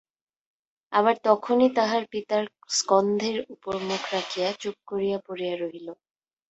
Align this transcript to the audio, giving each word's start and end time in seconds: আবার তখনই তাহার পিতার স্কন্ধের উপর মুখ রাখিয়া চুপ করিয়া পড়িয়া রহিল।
আবার 0.93 1.15
তখনই 1.23 1.69
তাহার 1.75 2.03
পিতার 2.11 2.43
স্কন্ধের 2.71 3.37
উপর 3.53 3.73
মুখ 3.87 4.01
রাখিয়া 4.13 4.49
চুপ 4.61 4.75
করিয়া 4.89 5.17
পড়িয়া 5.27 5.55
রহিল। 5.55 5.87